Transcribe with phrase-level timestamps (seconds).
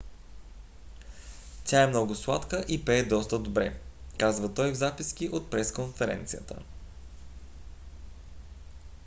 [1.65, 3.79] тя е много сладка и пее доста добре
[4.19, 6.55] казва той в записки от пресконференцията